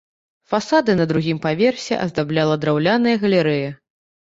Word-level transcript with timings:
Фасады 0.53 0.95
на 0.99 1.05
другім 1.11 1.37
паверсе 1.43 2.01
аздабляла 2.07 2.59
драўляная 2.65 3.17
галерэя. 3.27 3.71